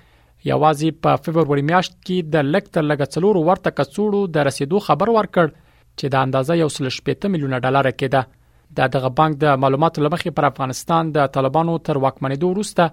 یوازې 0.51 1.01
په 1.07 1.21
فبرवरी 1.25 1.65
میاشت 1.73 1.97
کې 2.07 2.31
د 2.37 2.49
لکټر 2.55 2.87
لګڅلور 2.93 3.41
ورته 3.51 3.71
کڅوړو 3.81 4.23
د 4.39 4.49
رسیدو 4.51 4.81
خبر 4.89 5.13
ورکړ 5.17 5.53
چې 5.53 6.13
د 6.15 6.23
اندازې 6.23 6.63
یو 6.63 6.71
سل 6.77 6.89
شپېته 6.99 7.33
میلیونه 7.37 7.59
ډالر 7.67 7.91
کېده 8.01 8.79
د 8.79 8.91
دغه 8.99 9.11
بانک 9.23 9.39
د 9.45 9.61
معلوماتو 9.67 10.05
لمخې 10.07 10.37
پر 10.41 10.49
افغانستان 10.53 11.13
د 11.19 11.31
طالبانو 11.39 11.77
تر 11.91 12.03
واکمنېدو 12.05 12.55
وروسته 12.55 12.91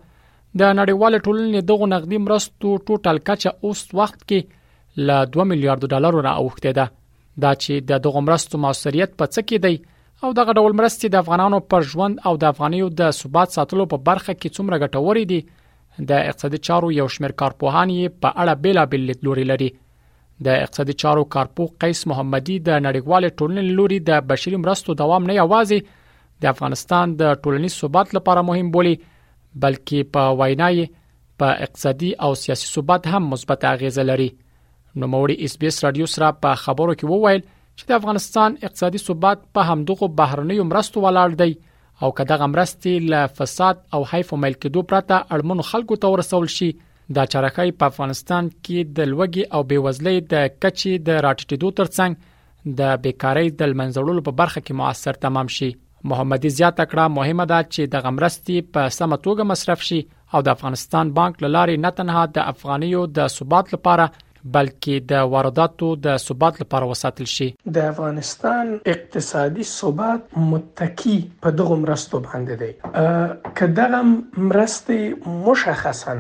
د 0.59 0.77
نړیوال 0.77 1.19
ټولنې 1.21 1.67
دغه 1.71 1.89
نقدي 1.95 2.21
مرستو 2.29 2.75
ټوټل 2.89 3.23
کچه 3.31 3.53
اوس 3.69 3.85
وخت 4.02 4.23
کې 4.29 4.55
ل 5.07 5.25
2 5.39 5.49
میلیارډ 5.49 5.91
ډالر 5.95 6.21
را 6.27 6.35
اوښتې 6.39 6.71
ده 6.79 6.91
دا 7.47 7.52
چې 7.65 7.87
د 7.93 8.02
دغه 8.09 8.25
مرستو 8.29 8.59
موثریت 8.67 9.17
په 9.21 9.33
څه 9.35 9.52
کې 9.52 9.67
دی 9.67 9.87
او 10.25 10.31
دغه 10.37 10.53
ډول 10.57 10.73
مرستې 10.77 11.09
د 11.13 11.19
افغانانو 11.23 11.57
پر 11.73 11.85
ژوند 11.89 12.21
او 12.29 12.33
د 12.43 12.49
افغانیو 12.53 12.85
د 12.99 13.11
ثبات 13.17 13.51
ساتلو 13.55 13.85
په 13.91 13.99
برخه 14.09 14.33
کې 14.35 14.55
څومره 14.57 14.79
ګټورې 14.83 15.25
دي 15.31 16.05
د 16.11 16.23
اقتصادي 16.29 16.59
چارو 16.67 16.89
یو 16.99 17.07
شمېر 17.15 17.35
کارپوهان 17.41 17.91
یې 17.97 18.15
په 18.25 18.31
اړه 18.41 18.63
بیلا 18.63 18.85
بیل 18.93 19.03
لیدلوري 19.09 19.43
لري 19.51 19.67
د 20.47 20.63
اقتصادي 20.67 20.95
چارو 21.03 21.25
کارپوه 21.35 21.73
قیس 21.83 22.01
محمدي 22.13 22.55
د 22.69 22.79
نړیوال 22.87 23.29
ټولنې 23.29 23.77
لوري 23.79 23.99
د 24.09 24.23
بشري 24.31 24.61
مرستو 24.63 24.95
دوام 25.03 25.29
نه 25.31 25.35
یوازې 25.39 25.93
د 26.45 26.49
افغانستان 26.53 27.13
د 27.21 27.37
ټولنیز 27.43 27.75
ثبات 27.83 28.15
لپاره 28.19 28.45
مهم 28.49 28.71
بولی 28.77 28.95
بلکې 28.99 30.11
په 30.17 30.31
وینای 30.41 30.83
په 31.43 31.59
اقتصادي 31.67 32.09
او 32.27 32.31
سیاسي 32.45 32.71
ثبات 32.73 33.07
هم 33.13 33.23
مثبت 33.35 33.69
اغیزه 33.73 34.07
لري 34.11 34.29
نو 35.02 35.11
موري 35.15 35.37
اس 35.49 35.55
بي 35.63 35.71
اس 35.73 35.83
رادیو 35.87 36.09
سره 36.17 36.31
په 36.47 36.61
خبرو 36.65 36.97
کې 37.02 37.13
وویل 37.15 37.47
چې 37.80 37.89
د 37.92 37.97
افغانستان 38.02 38.56
اقتصادي 38.67 39.02
ثبات 39.06 39.42
په 39.58 39.72
همدغه 39.72 40.08
بهرنیو 40.22 40.64
مرستو 40.70 41.03
ولاړ 41.06 41.36
دی 41.42 41.52
او 42.06 42.09
که 42.20 42.25
دغه 42.31 42.47
مرستې 42.53 43.09
له 43.14 43.30
فساد 43.39 43.83
او 43.97 44.02
حیف 44.14 44.33
او 44.36 44.39
ملک 44.45 44.67
دوه 44.73 44.89
پرته 44.94 45.17
اړمنو 45.36 45.67
خلکو 45.72 46.00
ته 46.05 46.14
ورسول 46.16 46.50
شي 46.55 46.70
دا 47.17 47.25
چرخه 47.33 47.66
په 47.82 47.92
افغانستان 47.93 48.49
کې 48.54 48.93
د 48.99 49.11
لوګي 49.14 49.45
او 49.58 49.61
بیوزلۍ 49.73 50.17
د 50.33 50.48
کچې 50.55 51.05
د 51.10 51.23
راټیټېدو 51.27 51.71
ترڅنګ 51.80 52.76
د 52.82 53.02
بیکاری 53.08 53.49
د 53.49 53.76
منځړولو 53.80 54.27
په 54.30 54.37
برخه 54.43 54.64
کې 54.64 54.82
موثر 54.82 55.21
تمام 55.27 55.52
شي 55.58 55.70
محمدي 56.14 56.49
زیاته 56.55 56.83
کړه 56.89 57.14
مهمه 57.20 57.45
ده 57.52 57.60
چې 57.70 57.92
د 57.93 58.04
غمرستي 58.08 58.58
په 58.76 58.93
سمه 58.98 59.21
توګه 59.27 59.52
مصرف 59.54 59.87
شي 59.89 60.02
او 60.37 60.43
د 60.49 60.58
افغانستان 60.60 61.14
بانک 61.20 61.43
لاري 61.58 61.77
نه 61.86 61.92
تنها 62.02 62.26
د 62.39 62.52
افغانیو 62.55 63.04
د 63.20 63.33
ثبات 63.37 63.73
لپاره 63.76 64.08
بلکې 64.55 64.99
د 65.11 65.27
وارداتو 65.35 65.89
د 66.08 66.17
ثبات 66.27 66.59
لپاره 66.63 66.89
وساتل 66.91 67.30
شي 67.33 67.47
د 67.77 67.87
افغانستان 67.91 68.71
اقتصادي 68.93 69.65
ثبات 69.71 70.37
متکی 70.52 71.17
په 71.45 71.55
دغه 71.61 71.77
مرستو 71.85 72.21
باندې 72.27 72.63
دی 72.63 73.57
کداغه 73.61 74.02
مرستې 74.11 75.33
مشخصا 75.47 76.15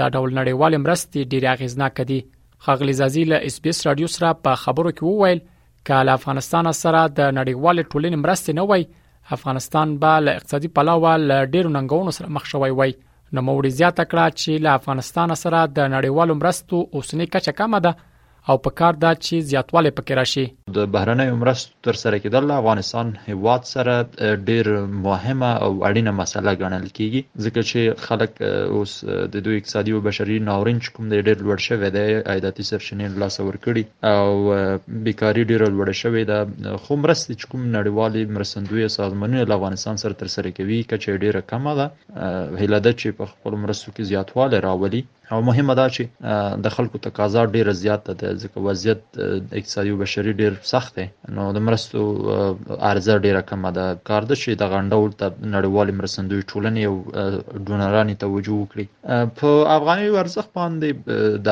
دا 0.02 0.08
ډول 0.16 0.38
نړیوال 0.40 0.78
مرستې 0.86 1.32
ډیره 1.34 1.56
اغیزناک 1.58 2.00
دي 2.14 2.20
خغلی 2.68 2.96
زازی 3.02 3.26
له 3.32 3.42
اس 3.50 3.58
بي 3.66 3.74
اس 3.76 3.82
رادیو 3.90 4.10
سره 4.16 4.32
په 4.48 4.62
خبرو 4.64 4.94
کې 4.96 5.20
وویل 5.20 5.42
چې 5.42 6.10
له 6.10 6.18
افغانستان 6.22 6.72
سره 6.86 7.04
د 7.20 7.36
نړیوال 7.40 7.84
ټولنې 7.84 8.24
مرستې 8.24 8.62
نه 8.62 8.68
وای 8.72 8.90
افغانستان 9.40 9.96
به 10.06 10.26
له 10.28 10.40
اقتصادي 10.40 10.72
پلاوه 10.80 11.14
له 11.28 11.52
ډیرو 11.56 11.76
ننګونو 11.78 12.18
سره 12.20 12.34
مخ 12.40 12.50
شوی 12.56 12.74
وای 12.80 12.98
نو 13.36 13.46
موري 13.50 13.74
زیاته 13.82 14.10
کړه 14.10 14.42
چې 14.42 14.66
له 14.68 14.80
افغانستان 14.82 15.36
سره 15.46 15.68
د 15.78 15.96
نړیوالو 15.96 16.40
مرستو 16.44 16.84
اوسنۍ 17.00 17.32
کچه 17.38 17.60
کمه 17.64 17.84
ده 17.88 17.98
او 18.52 18.58
په 18.66 18.72
کار 18.80 18.94
دا 19.04 19.12
چې 19.26 19.46
زیاتوالی 19.52 19.92
پکې 19.98 20.14
راشي 20.22 20.44
د 20.78 20.90
بهرنۍ 20.96 21.30
مرستو 21.44 21.72
تر 21.88 21.96
سره 22.04 22.16
کېدل 22.24 22.46
افغانستان 22.60 23.08
هیواد 23.30 23.62
سره 23.74 23.96
ډیر 24.50 24.66
مهمه 25.08 25.52
او 25.66 25.72
اړینه 25.88 26.12
مسله 26.22 26.52
ګڼل 26.62 26.86
کیږي 26.98 27.22
ځکه 27.44 27.62
چې 27.70 27.82
خلک 28.08 28.32
اوس 28.80 28.92
د 29.38 29.46
دوی 29.48 29.58
اقتصادي 29.62 29.92
او 29.98 30.02
بشري 30.10 30.38
ناورین 30.50 30.80
کوم 30.98 31.06
دی 31.14 31.20
ډیر 31.28 31.38
لوړ 31.46 31.58
شوی 31.68 31.90
دی 31.98 32.06
عایداتي 32.36 32.64
سرچینې 32.72 33.08
لاس 33.24 33.36
ور 33.48 33.58
کړی 33.66 33.84
او 34.14 34.78
بیکاری 35.10 35.44
ډیر 35.52 35.62
لوړ 35.76 35.88
شوی 36.04 36.24
دی 36.32 36.40
خو 36.84 36.94
مرستې 37.04 37.32
چې 37.40 37.46
کوم 37.52 37.62
نړیوالي 37.78 38.24
مرستندوی 38.38 38.86
سازمانونه 39.00 39.50
له 39.52 39.60
افغانستان 39.60 39.96
سره 40.04 40.20
تر 40.22 40.28
سره 40.36 40.56
کوي 40.60 40.80
کچې 40.94 41.22
ډیره 41.24 41.42
کمه 41.52 41.74
ده 41.82 42.64
هیله 42.64 42.82
ده 42.86 42.94
چې 43.00 43.10
په 43.22 43.26
خپل 43.34 43.54
مرستو 43.66 43.88
کې 43.92 44.10
زیاتوالی 44.14 44.58
راولي 44.70 45.02
او 45.34 45.42
مهمه 45.50 45.74
دا 45.80 45.86
چې 45.96 46.04
د 46.66 46.74
خلکو 46.76 46.98
تقاضا 47.08 47.42
ډیره 47.56 47.74
زیاته 47.84 48.14
ده 48.22 48.30
ځکه 48.44 48.58
وضعیت 48.68 49.02
اقتصادي 49.60 49.90
او 49.94 49.98
بشري 50.04 50.32
ډیر 50.42 50.54
سخت 50.74 50.94
دی 51.00 51.06
نو 51.38 51.44
د 51.58 51.64
مرستو 51.68 52.02
عرضه 52.90 53.16
ډیره 53.26 53.42
کمه 53.52 53.72
ده 53.78 53.86
کار 54.10 54.24
ده 54.30 54.36
چې 54.42 54.50
د 54.62 54.72
غونډول 54.74 55.10
ته 55.20 55.28
نړیوال 55.56 55.88
مرستندوی 56.02 56.42
ټولنې 56.52 56.84
او 56.90 56.96
ډونرانو 57.68 58.14
توجه 58.26 58.54
وکړي 58.62 58.86
په 59.38 59.50
افغاني 59.78 60.08
ورزخ 60.18 60.46
باندې 60.58 60.90
د 61.48 61.50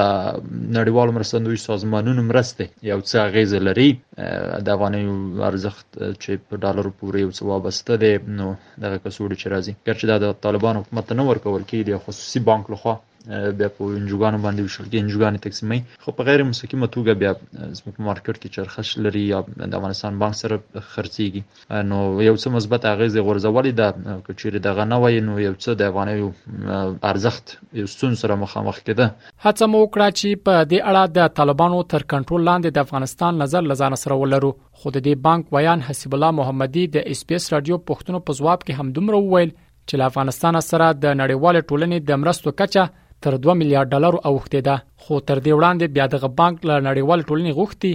نړیوال 0.80 1.10
مرستندوی 1.18 1.58
سازمانونو 1.68 2.22
مرستې 2.30 2.66
یو 2.92 3.00
څه 3.10 3.20
غیز 3.38 3.52
لري 3.70 3.90
د 4.66 4.76
افغاني 4.76 5.02
ورزخ 5.42 5.76
چې 6.22 6.32
په 6.48 6.54
ډالر 6.64 6.86
پورې 7.00 7.18
یو 7.26 7.34
څه 7.38 7.44
وابسته 7.54 7.94
دي 8.04 8.14
نو 8.40 8.48
دغه 8.84 8.98
کسوړي 9.06 9.36
چې 9.42 9.48
راځي 9.54 9.74
ګرچې 9.88 10.06
دا 10.12 10.16
د 10.26 10.40
طالبان 10.46 10.76
حکومت 10.82 11.08
نه 11.20 11.24
ورکول 11.32 11.62
کیږي 11.72 11.94
خصوصي 12.06 12.40
بانک 12.52 12.66
لخوا 12.74 12.96
بیا 13.28 13.68
په 13.78 13.86
انجوګانو 13.98 14.40
باندې 14.46 14.64
وشول 14.66 14.88
کې 14.88 15.00
انجوګانې 15.02 15.40
تقسیمې 15.44 16.04
خو 16.06 16.14
په 16.18 16.28
غیر 16.30 16.44
مستقیمه 16.48 16.88
توګه 16.96 17.20
بیا 17.22 17.32
زموږ 17.80 17.94
په 18.00 18.06
مارکیټ 18.08 18.36
کې 18.38 18.56
چرخش 18.56 18.92
لري 19.06 19.22
یا 19.28 19.40
د 19.60 19.78
افغانستان 19.80 20.18
بانک 20.24 20.38
سره 20.40 20.58
خرڅيږي 20.88 21.84
نو 21.92 22.00
یو 22.26 22.34
څه 22.38 22.54
مثبت 22.56 22.88
اغیز 22.92 23.16
غورځولې 23.18 23.78
ده 23.80 24.18
کچېره 24.26 24.64
دغه 24.68 24.86
نه 24.92 24.98
وای 25.06 25.22
نو 25.28 25.38
یو 25.46 25.54
څه 25.54 25.80
د 25.82 25.94
افغانۍ 25.94 27.08
ارزښت 27.12 27.54
یو 27.84 27.88
ستون 27.96 28.18
سره 28.24 28.40
مخامخ 28.46 28.82
کده 28.90 29.08
هڅه 29.10 29.70
مو 29.74 29.84
وکړه 29.86 30.20
چې 30.20 30.44
په 30.48 30.68
دې 30.72 30.90
اړه 30.90 31.20
د 31.20 31.34
طالبانو 31.42 31.82
تر 31.96 32.08
کنټرول 32.16 32.48
لاندې 32.50 32.78
د 32.80 32.88
افغانستان 32.88 33.42
نظر 33.46 33.70
لزان 33.74 34.00
سره 34.06 34.18
ولرو 34.26 34.52
خو 34.58 34.94
د 34.98 35.06
دې 35.08 35.26
بانک 35.30 35.54
ویان 35.60 35.86
حسیب 35.90 36.18
الله 36.20 36.38
محمدي 36.42 36.84
د 36.98 37.10
اس 37.16 37.26
پی 37.32 37.40
اس 37.42 37.48
رادیو 37.58 37.80
پښتون 37.92 38.28
په 38.32 38.42
جواب 38.42 38.66
کې 38.66 38.82
همدومره 38.86 39.22
وویل 39.26 39.56
چې 39.56 40.06
افغانستان 40.12 40.62
سره 40.72 40.92
د 41.06 41.18
نړیوال 41.22 41.60
ټولنې 41.70 42.10
د 42.12 42.22
مرستو 42.26 42.54
کچه 42.64 42.86
تر 43.24 43.34
2 43.44 43.54
میلیارډ 43.60 43.88
ډالر 43.94 44.16
اوښتې 44.30 44.60
ده 44.68 44.76
خو 45.04 45.14
تر 45.28 45.38
دې 45.46 45.52
وړاندې 45.58 45.86
بیا 45.96 46.06
د 46.14 46.32
بانک 46.40 46.56
له 46.70 46.76
نړیوال 46.90 47.20
ټولنې 47.30 47.56
غوښتي 47.60 47.92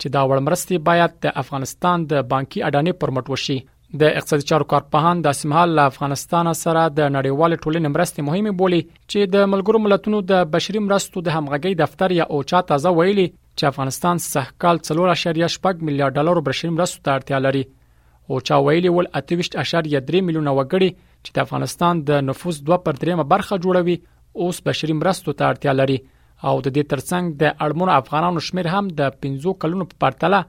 چې 0.00 0.14
دا 0.14 0.22
وړمرستي 0.30 0.78
باید 0.88 1.12
د 1.24 1.36
افغانستان 1.42 2.06
د 2.10 2.12
بانکي 2.32 2.58
اډانې 2.68 2.92
پر 3.00 3.10
مټ 3.16 3.26
وشي 3.34 3.58
د 4.00 4.16
اقتصادي 4.18 4.44
چارو 4.50 4.66
کارپوهان 4.72 5.20
د 5.24 5.36
سیمهال 5.40 5.74
له 5.78 5.90
افغانستان 5.92 6.50
سره 6.64 6.82
د 6.98 7.12
نړیوال 7.16 7.56
ټولنې 7.56 7.94
مرستې 7.96 8.26
مهمه 8.28 8.52
بولي 8.62 8.80
چې 8.86 9.34
د 9.34 9.52
ملګرو 9.52 9.82
ملتونو 9.84 10.22
د 10.32 10.44
بشري 10.56 10.80
مرستو 10.86 11.16
د 11.28 11.36
همغږي 11.36 11.80
دفتر 11.82 12.16
یا 12.20 12.24
اوچا 12.38 12.62
تازه 12.72 12.94
ویلي 12.98 13.26
چې 13.30 13.70
افغانستان 13.74 14.22
سهکال 14.26 14.82
3.8 14.88 15.14
میلیارډ 15.14 16.12
ډالر 16.18 16.42
بشري 16.50 16.70
مرستو 16.78 17.04
ته 17.04 17.18
اړتیا 17.18 17.38
لري 17.46 17.64
اوچا 18.34 18.58
ویلي 18.66 18.90
ول 18.96 19.08
28.3 19.22 20.26
میلیونه 20.26 20.56
وګړي 20.58 20.90
چې 20.98 21.30
د 21.36 21.38
افغانستان 21.46 22.02
د 22.12 22.24
نفوس 22.30 22.60
2.3 22.72 23.28
برخه 23.34 23.54
جوړوي 23.64 23.96
اوس 24.42 24.60
بشري 24.66 24.92
مرستو 25.00 25.32
ته 25.40 25.48
اړتیا 25.52 25.74
لري 25.80 25.96
او 26.02 26.52
د 26.66 26.72
دې 26.76 26.86
ترڅنګ 26.92 27.36
د 27.42 27.52
اړمنو 27.64 27.92
افغانانو 27.96 28.42
شمیر 28.50 28.68
هم 28.76 28.84
د 29.00 29.18
15 29.26 29.54
کلونو 29.64 29.88
په 29.90 30.00
پرتله 30.04 30.40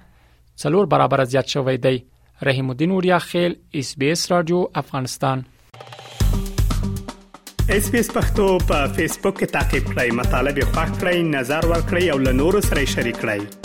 څلور 0.64 0.88
برابر 0.96 1.24
زیات 1.34 1.54
شوی 1.58 1.78
دی 1.88 1.98
رحیم 2.50 2.70
الدین 2.74 2.96
اوریا 2.96 3.18
خیل 3.28 3.54
اس 3.82 3.92
بي 4.04 4.10
اس 4.16 4.24
رادیو 4.32 4.62
افغانستان 4.84 5.44
اس 7.78 7.92
پی 7.92 8.00
اس 8.06 8.12
پختو 8.18 8.48
په 8.74 8.90
فیسبوک 8.98 9.40
کې 9.42 9.54
تا 9.58 9.64
کې 9.70 9.94
پلی 9.94 10.18
مطلب 10.22 10.62
یو 10.64 10.72
فاک 10.78 10.96
کړئ 10.96 11.30
نظر 11.38 11.72
ور 11.74 11.86
کړئ 11.90 12.18
او 12.18 12.26
له 12.30 12.38
نورو 12.42 12.66
سره 12.72 12.92
شریک 12.98 13.24
کړئ 13.28 13.64